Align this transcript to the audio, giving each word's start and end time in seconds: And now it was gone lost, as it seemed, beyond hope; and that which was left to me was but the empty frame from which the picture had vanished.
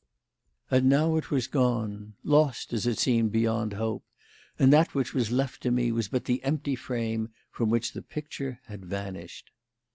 And 0.71 0.89
now 0.89 1.15
it 1.15 1.29
was 1.29 1.45
gone 1.45 2.15
lost, 2.23 2.73
as 2.73 2.87
it 2.87 2.97
seemed, 2.97 3.31
beyond 3.31 3.73
hope; 3.73 4.03
and 4.57 4.73
that 4.73 4.95
which 4.95 5.13
was 5.13 5.29
left 5.31 5.61
to 5.61 5.69
me 5.69 5.91
was 5.91 6.07
but 6.07 6.25
the 6.25 6.43
empty 6.43 6.73
frame 6.75 7.29
from 7.51 7.69
which 7.69 7.93
the 7.93 8.01
picture 8.01 8.61
had 8.65 8.83
vanished. 8.83 9.51